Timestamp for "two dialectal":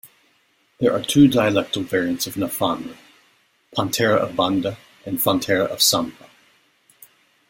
1.03-1.85